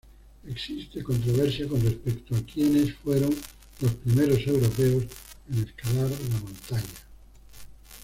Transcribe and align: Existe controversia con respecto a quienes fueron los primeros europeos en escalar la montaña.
Existe 0.47 1.03
controversia 1.03 1.67
con 1.67 1.79
respecto 1.79 2.35
a 2.35 2.41
quienes 2.43 2.95
fueron 2.95 3.29
los 3.81 3.93
primeros 3.97 4.39
europeos 4.47 5.03
en 5.51 5.63
escalar 5.63 6.09
la 6.09 6.39
montaña. 6.39 6.99